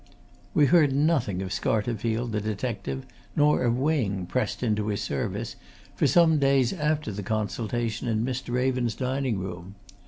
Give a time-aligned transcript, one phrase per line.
[0.55, 3.05] We heard nothing of Scarterfield, the detective,
[3.35, 5.55] nor of Wing, pressed into his service,
[5.95, 8.49] for some days after the consultation in Mr.
[8.51, 9.75] Raven's dining room.